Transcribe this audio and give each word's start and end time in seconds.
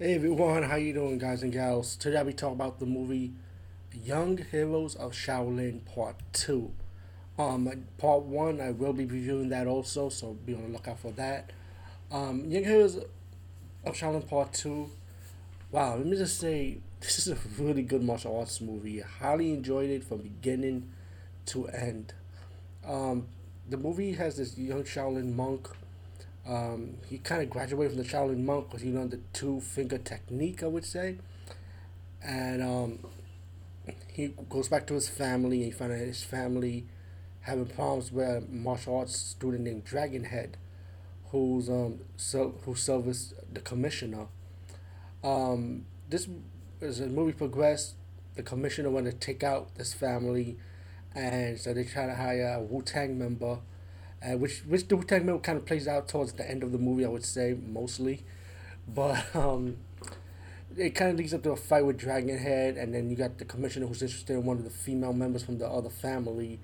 Hey 0.00 0.14
everyone, 0.14 0.62
how 0.62 0.76
you 0.76 0.92
doing, 0.92 1.18
guys 1.18 1.42
and 1.42 1.52
gals? 1.52 1.96
Today 1.96 2.22
we 2.22 2.32
talk 2.32 2.52
about 2.52 2.78
the 2.78 2.86
movie 2.86 3.32
Young 3.92 4.38
Heroes 4.38 4.94
of 4.94 5.10
Shaolin 5.10 5.84
Part 5.86 6.14
Two. 6.32 6.70
Um, 7.36 7.68
Part 7.98 8.22
One, 8.22 8.60
I 8.60 8.70
will 8.70 8.92
be 8.92 9.06
reviewing 9.06 9.48
that 9.48 9.66
also, 9.66 10.08
so 10.08 10.34
be 10.46 10.54
on 10.54 10.62
the 10.62 10.68
lookout 10.68 11.00
for 11.00 11.10
that. 11.14 11.50
Um, 12.12 12.48
Young 12.48 12.62
Heroes 12.62 12.98
of 13.84 13.96
Shaolin 13.96 14.28
Part 14.28 14.52
Two. 14.52 14.88
Wow, 15.72 15.96
let 15.96 16.06
me 16.06 16.16
just 16.16 16.38
say, 16.38 16.78
this 17.00 17.18
is 17.18 17.26
a 17.26 17.36
really 17.60 17.82
good 17.82 18.04
martial 18.04 18.38
arts 18.38 18.60
movie. 18.60 19.02
I 19.02 19.06
highly 19.08 19.52
enjoyed 19.52 19.90
it 19.90 20.04
from 20.04 20.18
beginning 20.18 20.92
to 21.46 21.66
end. 21.66 22.14
Um, 22.86 23.26
the 23.68 23.76
movie 23.76 24.12
has 24.12 24.36
this 24.36 24.56
young 24.56 24.84
Shaolin 24.84 25.34
monk 25.34 25.68
um, 26.48 26.94
he 27.06 27.18
kind 27.18 27.42
of 27.42 27.50
graduated 27.50 27.92
from 27.92 28.02
the 28.02 28.08
Shaolin 28.08 28.44
monk 28.44 28.68
because 28.68 28.82
he 28.82 28.90
learned 28.90 29.10
the 29.10 29.20
two 29.34 29.60
finger 29.60 29.98
technique, 29.98 30.62
I 30.62 30.66
would 30.66 30.84
say. 30.84 31.18
And 32.24 32.62
um, 32.62 32.98
he 34.10 34.28
goes 34.48 34.68
back 34.68 34.86
to 34.86 34.94
his 34.94 35.08
family 35.08 35.58
and 35.58 35.66
he 35.66 35.70
finds 35.70 35.94
out 35.94 36.00
his 36.00 36.24
family 36.24 36.86
having 37.40 37.66
problems 37.66 38.10
with 38.10 38.26
a 38.26 38.40
martial 38.50 38.96
arts 38.96 39.16
student 39.16 39.64
named 39.64 39.84
Dragonhead, 39.84 40.54
who's 41.30 41.68
um 41.68 42.00
so 42.16 42.54
who 42.64 42.74
serves 42.74 43.34
the 43.52 43.60
commissioner. 43.60 44.26
Um, 45.22 45.84
this 46.08 46.28
as 46.80 46.98
the 46.98 47.08
movie 47.08 47.32
progressed, 47.32 47.94
the 48.34 48.42
commissioner 48.42 48.90
wanted 48.90 49.12
to 49.12 49.18
take 49.18 49.42
out 49.42 49.74
this 49.76 49.92
family, 49.92 50.56
and 51.14 51.58
so 51.58 51.74
they 51.74 51.84
try 51.84 52.06
to 52.06 52.14
hire 52.14 52.54
a 52.58 52.60
Wu 52.60 52.82
Tang 52.82 53.18
member 53.18 53.58
uh, 54.22 54.36
which 54.36 54.60
which 54.66 54.88
the 54.88 54.96
Wu 54.96 55.04
Tang 55.04 55.26
kind 55.40 55.58
of 55.58 55.66
plays 55.66 55.86
out 55.88 56.08
towards 56.08 56.32
the 56.32 56.48
end 56.48 56.62
of 56.62 56.72
the 56.72 56.78
movie, 56.78 57.04
I 57.04 57.08
would 57.08 57.24
say 57.24 57.56
mostly, 57.66 58.24
but 58.88 59.24
um, 59.36 59.76
it 60.76 60.90
kind 60.94 61.10
of 61.12 61.16
leads 61.18 61.34
up 61.34 61.42
to 61.44 61.50
a 61.52 61.56
fight 61.56 61.84
with 61.84 61.98
Dragonhead, 61.98 62.80
and 62.80 62.94
then 62.94 63.10
you 63.10 63.16
got 63.16 63.38
the 63.38 63.44
commissioner 63.44 63.86
who's 63.86 64.02
interested 64.02 64.34
in 64.34 64.44
one 64.44 64.58
of 64.58 64.64
the 64.64 64.70
female 64.70 65.12
members 65.12 65.42
from 65.42 65.58
the 65.58 65.66
other 65.68 65.90
family, 65.90 66.60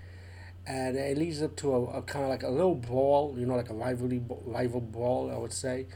and 0.67 0.97
it 0.97 1.19
leads 1.19 1.43
up 1.43 1.57
to 1.57 1.75
a, 1.75 1.85
a 1.99 2.03
kind 2.03 2.25
of 2.25 2.31
like 2.31 2.43
a 2.43 2.49
little 2.49 2.75
brawl, 2.75 3.35
you 3.39 3.47
know, 3.47 3.57
like 3.57 3.71
a 3.71 3.75
rivalry 3.75 4.23
rival 4.47 4.81
brawl, 4.81 5.31
I 5.31 5.37
would 5.39 5.53
say. 5.53 5.87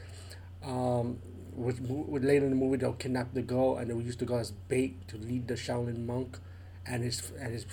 Um, 0.63 1.19
with, 1.55 1.81
with 1.81 2.23
later 2.23 2.45
in 2.45 2.51
the 2.51 2.55
movie, 2.57 2.77
they'll 2.77 2.93
kidnap 2.93 3.33
the 3.33 3.41
girl, 3.41 3.77
and 3.77 3.89
they'll 3.89 4.01
use 4.01 4.17
the 4.17 4.25
girl 4.25 4.39
as 4.39 4.51
bait 4.51 5.07
to 5.09 5.17
lead 5.17 5.47
the 5.47 5.55
Shaolin 5.55 6.05
monk, 6.05 6.37
and 6.85 7.03
his 7.03 7.31
and 7.39 7.53
his 7.53 7.65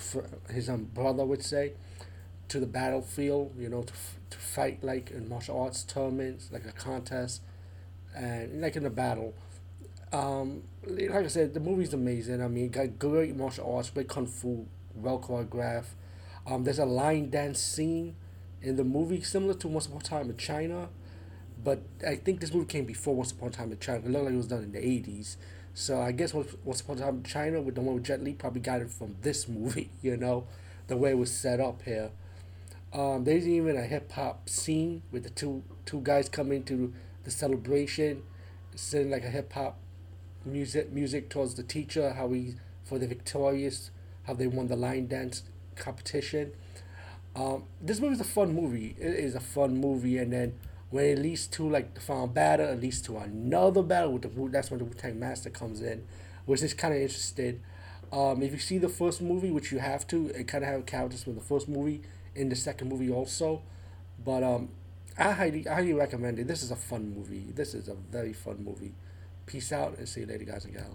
his 0.49 0.69
um 0.69 0.85
brother 0.93 1.25
would 1.25 1.43
say 1.43 1.73
to 2.49 2.59
the 2.59 2.65
battlefield, 2.65 3.53
you 3.57 3.69
know, 3.69 3.83
to, 3.83 3.93
to 4.29 4.37
fight 4.37 4.83
like 4.83 5.11
in 5.11 5.27
martial 5.27 5.59
arts 5.59 5.83
tournaments, 5.83 6.49
like 6.51 6.65
a 6.65 6.71
contest, 6.71 7.41
and 8.15 8.61
like 8.61 8.75
in 8.75 8.85
a 8.85 8.89
battle. 8.89 9.33
Um, 10.13 10.63
like 10.85 11.11
I 11.11 11.27
said, 11.27 11.53
the 11.53 11.59
movie's 11.59 11.93
amazing. 11.93 12.41
I 12.41 12.47
mean, 12.47 12.69
got 12.69 12.97
great 12.97 13.35
martial 13.35 13.75
arts, 13.75 13.89
great 13.89 14.07
kung 14.07 14.25
fu, 14.25 14.65
well 14.95 15.19
choreographed. 15.19 15.95
Um, 16.45 16.63
there's 16.63 16.79
a 16.79 16.85
line 16.85 17.29
dance 17.29 17.59
scene 17.59 18.15
in 18.61 18.77
the 18.77 18.83
movie 18.83 19.21
similar 19.21 19.53
to 19.55 19.67
Once 19.67 19.85
Upon 19.87 19.99
a 19.99 20.03
Time 20.03 20.29
in 20.29 20.37
China, 20.37 20.89
but 21.63 21.81
I 22.07 22.15
think 22.15 22.39
this 22.39 22.53
movie 22.53 22.65
came 22.67 22.85
before 22.85 23.15
Once 23.15 23.31
Upon 23.31 23.49
a 23.49 23.51
Time 23.51 23.71
in 23.71 23.79
China. 23.79 23.99
It 23.99 24.09
looked 24.11 24.25
like 24.25 24.33
it 24.33 24.37
was 24.37 24.47
done 24.47 24.63
in 24.63 24.71
the 24.71 24.85
eighties. 24.85 25.37
So 25.73 26.01
I 26.01 26.11
guess 26.13 26.33
Once 26.33 26.81
Upon 26.81 26.97
a 26.97 27.01
Time 27.01 27.17
in 27.17 27.23
China 27.23 27.61
with 27.61 27.75
the 27.75 27.81
one 27.81 27.95
with 27.95 28.05
Jet 28.05 28.23
Li 28.23 28.33
probably 28.33 28.61
got 28.61 28.81
it 28.81 28.89
from 28.89 29.15
this 29.21 29.47
movie. 29.49 29.91
You 30.01 30.15
know, 30.15 30.47
the 30.87 30.95
way 30.95 31.11
it 31.11 31.17
was 31.17 31.31
set 31.31 31.59
up 31.59 31.81
here. 31.83 32.11
Um, 32.97 33.25
there's 33.25 33.47
even 33.47 33.77
a 33.77 33.83
hip 33.83 34.11
hop 34.13 34.49
scene 34.49 35.03
with 35.11 35.21
the 35.21 35.29
two 35.29 35.63
two 35.85 36.01
guys 36.01 36.27
coming 36.27 36.63
to 36.63 36.91
the 37.25 37.29
celebration, 37.29 38.23
singing 38.73 39.11
like 39.11 39.23
a 39.23 39.29
hip 39.29 39.53
hop 39.53 39.77
music 40.43 40.91
music 40.91 41.29
towards 41.29 41.53
the 41.53 41.61
teacher. 41.61 42.13
How 42.13 42.29
he 42.29 42.55
for 42.83 42.97
the 42.97 43.05
victorious, 43.05 43.91
how 44.23 44.33
they 44.33 44.47
won 44.47 44.65
the 44.65 44.75
line 44.75 45.05
dance 45.05 45.43
competition. 45.75 46.53
Um, 47.35 47.65
this 47.79 47.99
movie 47.99 48.15
is 48.15 48.21
a 48.21 48.23
fun 48.23 48.55
movie. 48.55 48.95
It 48.99 49.13
is 49.13 49.35
a 49.35 49.39
fun 49.39 49.77
movie, 49.77 50.17
and 50.17 50.33
then 50.33 50.57
when 50.89 51.05
it 51.05 51.19
leads 51.19 51.45
to 51.49 51.69
like 51.69 51.93
the 51.93 52.01
final 52.01 52.25
battle, 52.25 52.67
it 52.67 52.81
leads 52.81 52.99
to 53.03 53.17
another 53.19 53.83
battle 53.83 54.13
with 54.13 54.23
the 54.23 54.49
that's 54.49 54.71
when 54.71 54.79
the 54.79 54.85
Wu 54.85 54.95
Tang 54.95 55.19
Master 55.19 55.51
comes 55.51 55.81
in, 55.81 56.03
which 56.47 56.63
is 56.63 56.73
kind 56.73 56.95
of 56.95 57.01
interesting. 57.01 57.61
Um, 58.11 58.41
if 58.41 58.51
you 58.51 58.59
see 58.59 58.77
the 58.77 58.89
first 58.89 59.21
movie, 59.21 59.51
which 59.51 59.71
you 59.71 59.79
have 59.79 60.07
to, 60.07 60.27
it 60.29 60.47
kind 60.47 60.63
of 60.63 60.69
have 60.69 60.79
a 60.79 60.83
characters 60.83 61.23
from 61.23 61.35
the 61.35 61.41
first 61.41 61.67
movie 61.67 62.01
in 62.35 62.49
the 62.49 62.55
second 62.55 62.89
movie 62.89 63.11
also. 63.11 63.61
But 64.23 64.43
um, 64.43 64.69
I 65.17 65.31
highly, 65.31 65.67
I 65.67 65.75
highly 65.75 65.93
recommend 65.93 66.39
it. 66.39 66.47
This 66.47 66.63
is 66.63 66.71
a 66.71 66.75
fun 66.75 67.13
movie. 67.15 67.51
This 67.53 67.73
is 67.73 67.87
a 67.87 67.95
very 67.95 68.33
fun 68.33 68.63
movie. 68.63 68.93
Peace 69.45 69.71
out 69.71 69.97
and 69.97 70.07
see 70.07 70.21
you 70.21 70.25
later, 70.27 70.45
guys 70.45 70.65
and 70.65 70.73
gals. 70.73 70.85